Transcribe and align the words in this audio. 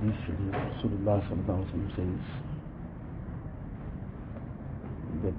hadith 0.00 0.16
Sharif, 0.26 0.54
Rasulullah 0.54 1.20
sallallahu 1.28 1.60
alaihi 1.60 1.96
says 1.96 2.24
that 5.22 5.34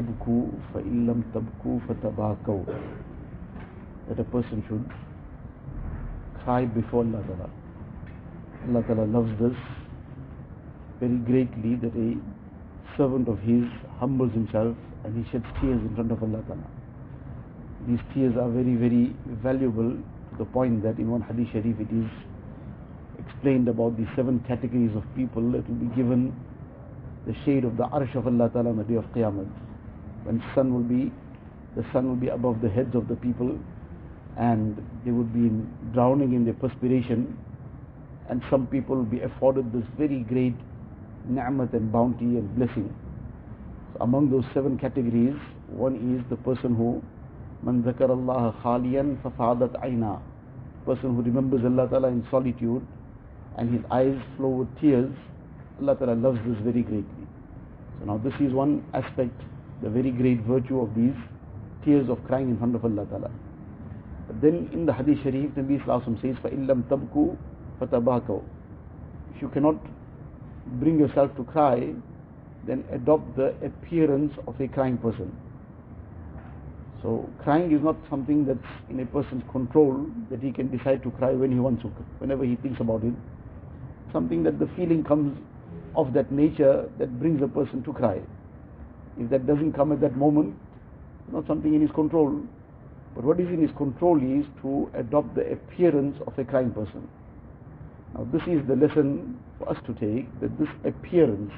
ibku 0.00 0.36
fa 0.72 0.80
illam 0.80 1.22
tabku 1.32 1.80
fatabakaw 1.86 2.58
that 4.08 4.18
a 4.18 4.24
person 4.24 4.64
should 4.68 4.84
cry 6.42 6.64
before 6.64 7.04
Allah 7.04 7.22
Ta'ala. 7.28 7.50
Allah 8.68 8.82
Ta'ala 8.86 9.04
loves 9.06 9.30
this 9.38 9.56
very 11.00 11.18
greatly 11.18 11.76
that 11.76 11.94
a 11.94 12.16
servant 12.96 13.28
of 13.28 13.38
his 13.40 13.64
humbles 14.00 14.32
himself 14.32 14.76
and 15.04 15.14
he 15.24 15.30
sheds 15.30 15.44
tears 15.60 15.80
in 15.80 15.94
front 15.94 16.10
of 16.10 16.22
Allah 16.22 16.42
Ta'ala. 16.48 16.66
These 17.86 18.00
tears 18.12 18.36
are 18.36 18.50
very, 18.50 18.74
very 18.74 19.14
valuable 19.42 19.90
to 19.92 20.36
the 20.38 20.44
point 20.46 20.82
that 20.82 20.98
in 20.98 21.10
one 21.10 21.22
hadith 21.22 21.52
sharif 21.52 21.78
it 21.78 21.92
is 21.92 22.10
explained 23.38 23.68
about 23.68 23.96
the 23.96 24.04
seven 24.16 24.40
categories 24.48 24.90
of 24.96 25.04
people 25.14 25.52
that 25.52 25.68
will 25.68 25.76
be 25.76 25.94
given 25.94 26.34
the 27.24 27.34
shade 27.44 27.64
of 27.64 27.76
the 27.76 27.84
arsh 27.84 28.12
of 28.16 28.26
Allah 28.26 28.50
Ta'ala 28.50 28.70
on 28.70 28.78
the 28.78 28.82
day 28.84 28.96
of 28.96 29.04
Qiyamah. 29.12 29.46
When 30.24 30.42
sun 30.56 30.74
will 30.74 30.82
be, 30.82 31.12
the 31.76 31.84
sun 31.92 32.08
will 32.08 32.16
be 32.16 32.28
above 32.28 32.60
the 32.60 32.68
heads 32.68 32.96
of 32.96 33.06
the 33.06 33.14
people 33.14 33.56
and 34.36 34.76
they 35.04 35.12
would 35.12 35.32
be 35.32 35.50
drowning 35.92 36.32
in 36.32 36.44
their 36.44 36.54
perspiration 36.54 37.38
and 38.28 38.42
some 38.50 38.66
people 38.66 38.96
will 38.96 39.04
be 39.04 39.20
afforded 39.20 39.72
this 39.72 39.84
very 39.96 40.20
great 40.20 40.54
ni'mat 41.28 41.72
and 41.74 41.92
bounty 41.92 42.24
and 42.24 42.56
blessing. 42.56 42.92
So 43.92 44.02
among 44.02 44.30
those 44.30 44.44
seven 44.52 44.76
categories, 44.78 45.36
one 45.68 45.94
is 46.18 46.28
the 46.28 46.36
person 46.36 46.74
who 46.74 47.00
man 47.62 47.84
zakar 47.84 48.10
Allah 48.10 48.52
khaliyan 48.64 49.22
fafadat 49.22 49.80
aina 49.84 50.20
person 50.84 51.14
who 51.14 51.22
remembers 51.22 51.64
Allah 51.64 51.88
Ta'ala 51.88 52.08
in 52.08 52.26
solitude 52.30 52.84
and 53.57 53.73
his 53.73 53.83
eyes 53.91 54.17
flow 54.37 54.49
with 54.49 54.81
tears, 54.81 55.11
Allah 55.81 55.95
Ta'ala 55.95 56.13
loves 56.13 56.39
this 56.45 56.57
very 56.59 56.81
greatly. 56.81 57.27
So 57.99 58.05
now 58.05 58.17
this 58.17 58.33
is 58.39 58.53
one 58.53 58.83
aspect, 58.93 59.39
the 59.81 59.89
very 59.89 60.11
great 60.11 60.41
virtue 60.41 60.79
of 60.79 60.93
these 60.95 61.15
tears 61.85 62.09
of 62.09 62.23
crying 62.25 62.49
in 62.49 62.57
front 62.57 62.75
of 62.75 62.83
Allah 62.85 63.05
Ta'ala. 63.05 63.31
But 64.27 64.41
then 64.41 64.69
in 64.73 64.85
the 64.85 64.93
Hadith 64.93 65.21
Sharif, 65.23 65.51
Nabi 65.51 65.83
Sallallahu 65.83 66.21
says, 66.21 66.35
فَإِلَّمْ 66.43 66.83
تَبْكُوا 66.83 67.37
فَتَبَاكَوْا 67.81 68.43
If 69.35 69.41
you 69.41 69.49
cannot 69.49 69.75
bring 70.79 70.97
yourself 70.99 71.35
to 71.35 71.43
cry, 71.43 71.93
then 72.65 72.83
adopt 72.91 73.35
the 73.35 73.53
appearance 73.63 74.33
of 74.47 74.59
a 74.61 74.67
crying 74.67 74.97
person. 74.97 75.35
So 77.01 77.29
crying 77.43 77.73
is 77.73 77.83
not 77.83 77.97
something 78.09 78.45
that's 78.45 78.59
in 78.89 79.01
a 79.01 79.05
person's 79.05 79.43
control 79.51 80.07
that 80.31 80.41
he 80.41 80.51
can 80.53 80.75
decide 80.75 81.03
to 81.03 81.11
cry 81.11 81.31
when 81.31 81.51
he 81.51 81.59
wants 81.59 81.81
to, 81.83 81.89
whenever 82.19 82.45
he 82.45 82.55
thinks 82.55 82.79
about 82.79 83.03
it. 83.03 83.13
Something 84.12 84.42
that 84.44 84.58
the 84.58 84.68
feeling 84.76 85.04
comes 85.04 85.38
of 85.94 86.12
that 86.14 86.30
nature 86.32 86.88
that 86.98 87.18
brings 87.18 87.42
a 87.42 87.48
person 87.48 87.82
to 87.82 87.92
cry. 87.92 88.20
If 89.18 89.30
that 89.30 89.46
doesn't 89.46 89.72
come 89.72 89.92
at 89.92 90.00
that 90.00 90.16
moment, 90.16 90.54
not 91.32 91.46
something 91.46 91.74
in 91.74 91.80
his 91.80 91.90
control. 91.90 92.40
But 93.14 93.24
what 93.24 93.40
is 93.40 93.48
in 93.48 93.60
his 93.60 93.70
control 93.76 94.16
is 94.18 94.46
to 94.62 94.90
adopt 94.94 95.34
the 95.34 95.52
appearance 95.52 96.16
of 96.26 96.38
a 96.38 96.44
crying 96.44 96.70
person. 96.70 97.08
Now 98.14 98.26
this 98.32 98.42
is 98.42 98.66
the 98.66 98.76
lesson 98.76 99.38
for 99.58 99.68
us 99.68 99.76
to 99.86 99.92
take, 99.94 100.40
that 100.40 100.56
this 100.58 100.68
appearance, 100.84 101.52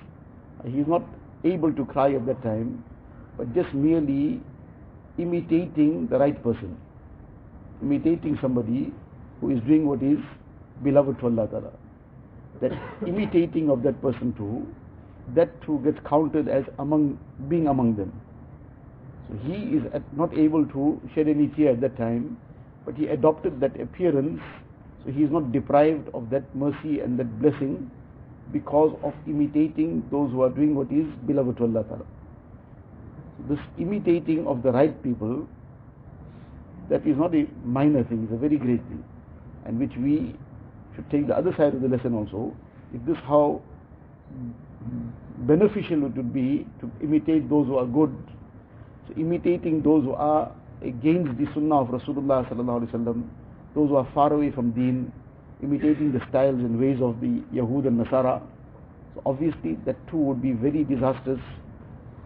he 0.66 0.78
is 0.78 0.86
not 0.86 1.02
able 1.44 1.72
to 1.72 1.84
cry 1.84 2.14
at 2.14 2.26
that 2.26 2.42
time, 2.42 2.82
but 3.36 3.54
just 3.54 3.72
merely 3.74 4.40
imitating 5.18 6.08
the 6.08 6.18
right 6.18 6.42
person, 6.42 6.76
imitating 7.82 8.38
somebody 8.40 8.92
who 9.40 9.50
is 9.50 9.60
doing 9.62 9.86
what 9.86 10.02
is 10.02 10.18
beloved 10.82 11.18
to 11.20 11.26
Allah 11.26 11.46
Ta'ala. 11.48 11.72
That 12.60 12.72
imitating 13.06 13.70
of 13.70 13.82
that 13.84 14.00
person 14.02 14.34
too, 14.34 14.66
that 15.34 15.50
too 15.62 15.80
gets 15.84 15.98
counted 16.06 16.48
as 16.48 16.64
among 16.78 17.18
being 17.48 17.68
among 17.68 17.96
them. 17.96 18.12
So 19.28 19.36
he 19.46 19.76
is 19.76 19.82
not 20.16 20.36
able 20.36 20.66
to 20.66 21.00
shed 21.14 21.28
any 21.28 21.48
tear 21.48 21.72
at 21.72 21.80
that 21.80 21.96
time, 21.96 22.36
but 22.84 22.96
he 22.96 23.06
adopted 23.06 23.60
that 23.60 23.80
appearance, 23.80 24.40
so 25.04 25.12
he 25.12 25.22
is 25.22 25.30
not 25.30 25.52
deprived 25.52 26.08
of 26.12 26.28
that 26.30 26.54
mercy 26.54 27.00
and 27.00 27.18
that 27.18 27.40
blessing 27.40 27.90
because 28.52 28.94
of 29.02 29.14
imitating 29.26 30.02
those 30.10 30.30
who 30.32 30.42
are 30.42 30.50
doing 30.50 30.74
what 30.74 30.90
is 30.90 31.06
beloved 31.26 31.56
to 31.58 31.62
Allah 31.64 31.84
Ta'ala 31.84 32.06
this 33.48 33.58
imitating 33.78 34.46
of 34.46 34.62
the 34.62 34.72
right 34.72 35.02
people, 35.02 35.46
that 36.88 37.06
is 37.06 37.16
not 37.16 37.34
a 37.34 37.46
minor 37.64 38.04
thing, 38.04 38.24
it's 38.24 38.32
a 38.32 38.36
very 38.36 38.56
great 38.56 38.82
thing. 38.88 39.02
And 39.64 39.78
which 39.78 39.96
we 39.96 40.34
should 40.94 41.10
take 41.10 41.26
the 41.26 41.36
other 41.36 41.52
side 41.56 41.74
of 41.74 41.82
the 41.82 41.88
lesson 41.88 42.14
also. 42.14 42.54
If 42.94 43.04
this 43.06 43.16
how 43.24 43.62
beneficial 45.38 46.06
it 46.06 46.16
would 46.16 46.32
be 46.32 46.66
to 46.80 46.90
imitate 47.02 47.48
those 47.48 47.66
who 47.66 47.76
are 47.76 47.86
good. 47.86 48.14
So 49.08 49.14
imitating 49.20 49.82
those 49.82 50.04
who 50.04 50.12
are 50.12 50.52
against 50.82 51.38
the 51.38 51.46
sunnah 51.54 51.80
of 51.80 51.88
Rasulullah 51.88 52.48
sallallahu 52.48 52.88
alaihi 52.92 53.24
those 53.74 53.88
who 53.88 53.96
are 53.96 54.08
far 54.14 54.32
away 54.32 54.50
from 54.50 54.72
deen, 54.72 55.12
imitating 55.62 56.12
the 56.12 56.20
styles 56.28 56.58
and 56.58 56.78
ways 56.78 57.00
of 57.00 57.20
the 57.20 57.42
Yahud 57.54 57.86
and 57.86 58.04
Nasara. 58.04 58.42
So 59.14 59.22
obviously 59.26 59.76
that 59.86 59.96
too 60.08 60.16
would 60.16 60.42
be 60.42 60.52
very 60.52 60.84
disastrous 60.84 61.40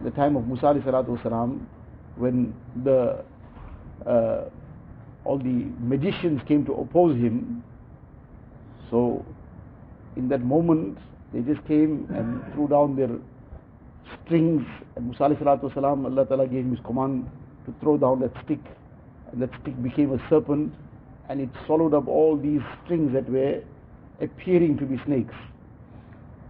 the 0.03 0.11
time 0.11 0.35
of 0.35 0.47
Musa 0.47 0.65
wasalam, 0.65 1.65
when 2.17 2.53
the 2.83 3.23
uh, 4.05 4.49
all 5.23 5.37
the 5.37 5.67
magicians 5.79 6.41
came 6.47 6.65
to 6.65 6.73
oppose 6.73 7.15
him. 7.15 7.63
So 8.89 9.25
in 10.15 10.29
that 10.29 10.41
moment, 10.41 10.97
they 11.33 11.41
just 11.41 11.65
came 11.67 12.07
and 12.13 12.41
threw 12.53 12.67
down 12.67 12.95
their 12.95 13.09
strings. 14.23 14.65
And 14.95 15.05
Musa 15.05 15.23
salatu 15.23 15.71
wasalam, 15.73 16.05
Allah 16.05 16.25
Ta'ala 16.25 16.47
gave 16.47 16.65
him 16.65 16.71
his 16.75 16.85
command 16.85 17.29
to 17.65 17.73
throw 17.81 17.97
down 17.97 18.19
that 18.21 18.31
stick. 18.45 18.59
And 19.31 19.41
that 19.41 19.49
stick 19.61 19.81
became 19.83 20.13
a 20.13 20.29
serpent 20.29 20.73
and 21.29 21.41
it 21.41 21.49
swallowed 21.65 21.93
up 21.93 22.07
all 22.07 22.37
these 22.37 22.61
strings 22.83 23.13
that 23.13 23.29
were 23.29 23.61
appearing 24.21 24.77
to 24.77 24.85
be 24.85 25.01
snakes. 25.05 25.33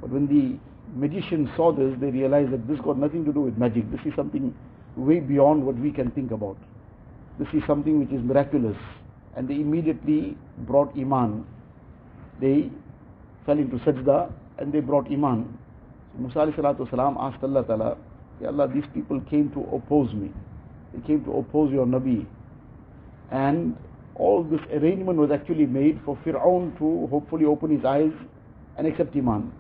But 0.01 0.09
when 0.09 0.27
the 0.27 0.59
magicians 0.95 1.49
saw 1.55 1.71
this, 1.71 1.95
they 1.99 2.11
realized 2.11 2.51
that 2.51 2.67
this 2.67 2.79
got 2.81 2.97
nothing 2.97 3.25
to 3.25 3.33
do 3.33 3.41
with 3.41 3.57
magic. 3.57 3.89
This 3.91 4.01
is 4.05 4.13
something 4.15 4.53
way 4.95 5.19
beyond 5.19 5.65
what 5.65 5.75
we 5.77 5.91
can 5.91 6.11
think 6.11 6.31
about. 6.31 6.57
This 7.39 7.47
is 7.53 7.63
something 7.65 7.99
which 7.99 8.11
is 8.11 8.23
miraculous. 8.23 8.77
And 9.35 9.47
they 9.47 9.55
immediately 9.55 10.37
brought 10.59 10.95
Iman. 10.97 11.45
They 12.39 12.69
fell 13.45 13.57
into 13.57 13.77
sajda 13.77 14.31
and 14.57 14.73
they 14.73 14.79
brought 14.79 15.07
Iman. 15.11 15.57
So 16.13 16.21
Musa 16.21 16.51
salatu 16.57 16.87
asked 17.19 17.43
Allah 17.43 17.63
Ta'ala, 17.63 17.97
Ya 18.41 18.47
Allah, 18.49 18.67
these 18.73 18.85
people 18.93 19.21
came 19.29 19.51
to 19.51 19.61
oppose 19.75 20.13
me. 20.13 20.31
They 20.93 21.05
came 21.07 21.23
to 21.25 21.31
oppose 21.37 21.71
your 21.71 21.85
Nabi. 21.85 22.25
And 23.31 23.77
all 24.15 24.43
this 24.43 24.61
arrangement 24.73 25.17
was 25.17 25.31
actually 25.31 25.65
made 25.65 25.99
for 26.05 26.17
Fir'aun 26.25 26.77
to 26.77 27.07
hopefully 27.07 27.45
open 27.45 27.75
his 27.75 27.83
eyes 27.85 28.11
and 28.77 28.87
accept 28.87 29.15
Iman. 29.15 29.51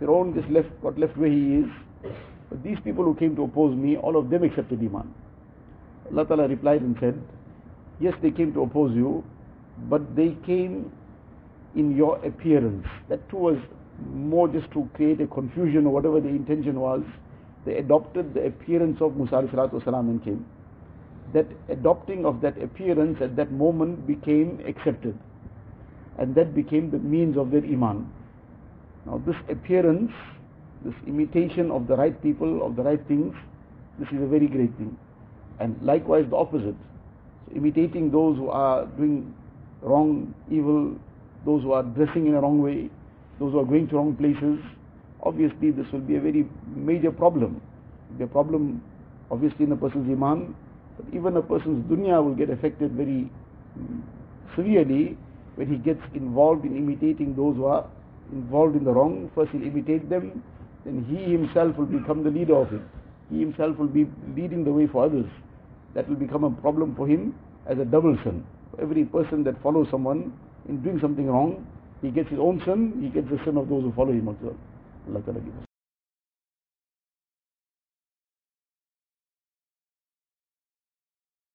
Fir'aun 0.00 0.34
just 0.34 0.48
left, 0.50 0.68
got 0.82 0.98
left 0.98 1.16
where 1.16 1.30
he 1.30 1.58
is. 1.58 1.66
But 2.48 2.62
these 2.62 2.78
people 2.84 3.04
who 3.04 3.14
came 3.14 3.36
to 3.36 3.44
oppose 3.44 3.76
me, 3.76 3.96
all 3.96 4.16
of 4.16 4.30
them 4.30 4.42
accepted 4.42 4.80
Iman. 4.80 5.12
Allah 6.10 6.26
Ta'ala 6.26 6.48
replied 6.48 6.82
and 6.82 6.96
said, 7.00 7.20
Yes, 8.00 8.14
they 8.22 8.30
came 8.30 8.52
to 8.54 8.62
oppose 8.62 8.94
you, 8.94 9.24
but 9.88 10.16
they 10.16 10.36
came 10.44 10.90
in 11.75 11.95
your 11.95 12.17
appearance. 12.25 12.85
That 13.09 13.27
too 13.29 13.37
was 13.37 13.57
more 14.13 14.47
just 14.47 14.71
to 14.71 14.89
create 14.93 15.21
a 15.21 15.27
confusion 15.27 15.85
or 15.85 15.93
whatever 15.93 16.19
the 16.19 16.29
intention 16.29 16.79
was. 16.79 17.03
They 17.65 17.77
adopted 17.77 18.33
the 18.33 18.45
appearance 18.45 19.01
of 19.01 19.15
Musa 19.17 19.35
والسلام, 19.35 20.09
and 20.09 20.23
came. 20.23 20.45
That 21.33 21.47
adopting 21.69 22.25
of 22.25 22.41
that 22.41 22.61
appearance 22.61 23.17
at 23.21 23.35
that 23.35 23.51
moment 23.51 24.07
became 24.07 24.63
accepted. 24.65 25.17
And 26.17 26.33
that 26.35 26.55
became 26.55 26.89
the 26.89 26.99
means 26.99 27.37
of 27.37 27.51
their 27.51 27.63
Iman. 27.63 28.11
Now 29.05 29.21
this 29.25 29.35
appearance, 29.49 30.11
this 30.83 30.95
imitation 31.05 31.69
of 31.71 31.87
the 31.87 31.95
right 31.95 32.21
people, 32.23 32.65
of 32.65 32.75
the 32.75 32.83
right 32.83 33.05
things, 33.07 33.35
this 33.99 34.07
is 34.09 34.21
a 34.21 34.27
very 34.27 34.47
great 34.47 34.75
thing. 34.77 34.97
And 35.59 35.77
likewise 35.81 36.25
the 36.29 36.35
opposite. 36.35 36.75
So 37.47 37.55
imitating 37.55 38.11
those 38.11 38.37
who 38.37 38.49
are 38.49 38.85
doing 38.85 39.33
wrong, 39.81 40.33
evil, 40.49 40.95
those 41.44 41.62
who 41.62 41.72
are 41.72 41.82
dressing 41.82 42.26
in 42.26 42.34
a 42.34 42.40
wrong 42.40 42.62
way, 42.62 42.90
those 43.38 43.52
who 43.52 43.58
are 43.58 43.64
going 43.64 43.88
to 43.88 43.96
wrong 43.96 44.14
places, 44.16 44.58
obviously 45.22 45.70
this 45.70 45.86
will 45.92 46.00
be 46.00 46.16
a 46.16 46.20
very 46.20 46.46
major 46.74 47.10
problem. 47.10 47.60
The 48.18 48.26
problem 48.26 48.82
obviously 49.30 49.64
in 49.64 49.72
a 49.72 49.76
person's 49.76 50.08
iman, 50.10 50.54
but 50.96 51.06
even 51.14 51.36
a 51.36 51.42
person's 51.42 51.84
dunya 51.90 52.22
will 52.22 52.34
get 52.34 52.50
affected 52.50 52.92
very 52.92 53.30
mm, 53.78 54.02
severely 54.54 55.16
when 55.56 55.68
he 55.68 55.76
gets 55.76 56.00
involved 56.14 56.64
in 56.64 56.76
imitating 56.76 57.34
those 57.34 57.56
who 57.56 57.64
are 57.64 57.88
involved 58.32 58.76
in 58.76 58.84
the 58.84 58.92
wrong, 58.92 59.30
first 59.34 59.50
he'll 59.52 59.62
imitate 59.62 60.08
them, 60.08 60.42
then 60.84 61.04
he 61.08 61.32
himself 61.32 61.76
will 61.76 61.86
become 61.86 62.22
the 62.22 62.30
leader 62.30 62.56
of 62.56 62.72
it. 62.72 62.80
He 63.30 63.40
himself 63.40 63.78
will 63.78 63.88
be 63.88 64.06
leading 64.36 64.64
the 64.64 64.72
way 64.72 64.86
for 64.86 65.04
others. 65.04 65.26
That 65.94 66.08
will 66.08 66.16
become 66.16 66.44
a 66.44 66.50
problem 66.50 66.94
for 66.94 67.06
him 67.06 67.34
as 67.66 67.78
a 67.78 67.84
double 67.84 68.16
sin. 68.24 68.44
For 68.70 68.80
every 68.80 69.04
person 69.04 69.44
that 69.44 69.62
follows 69.62 69.88
someone 69.90 70.32
in 70.68 70.82
doing 70.82 71.00
something 71.00 71.26
wrong, 71.26 71.64
He 72.02 72.10
gets 72.10 72.28
his 72.30 72.38
own 72.40 72.60
sin, 72.64 73.00
he 73.00 73.08
gets 73.08 73.30
the 73.30 73.38
sin 73.44 73.56
of 73.56 73.68
those 73.68 73.84
who 73.84 73.92
follow 73.92 74.10
him 74.10 74.26
also. 74.26 74.56
Allah 75.08 75.22
Ta'ala 75.22 75.40
give 75.40 75.54
us. 75.54 75.71